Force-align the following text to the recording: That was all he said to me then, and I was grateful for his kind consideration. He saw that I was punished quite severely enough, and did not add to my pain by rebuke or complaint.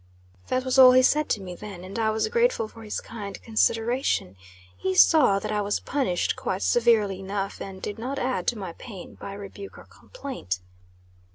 That 0.47 0.65
was 0.65 0.79
all 0.79 0.93
he 0.93 1.03
said 1.03 1.29
to 1.29 1.41
me 1.41 1.53
then, 1.53 1.83
and 1.83 1.99
I 1.99 2.09
was 2.09 2.27
grateful 2.27 2.67
for 2.67 2.81
his 2.81 2.99
kind 2.99 3.39
consideration. 3.43 4.35
He 4.75 4.95
saw 4.95 5.37
that 5.37 5.51
I 5.51 5.61
was 5.61 5.79
punished 5.79 6.35
quite 6.35 6.63
severely 6.63 7.19
enough, 7.19 7.61
and 7.61 7.79
did 7.79 7.99
not 7.99 8.17
add 8.17 8.47
to 8.47 8.57
my 8.57 8.73
pain 8.73 9.13
by 9.13 9.33
rebuke 9.33 9.77
or 9.77 9.83
complaint. 9.85 10.57